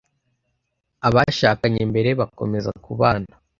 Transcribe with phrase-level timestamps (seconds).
[1.07, 3.31] abashakanye mbere bakomeza kubana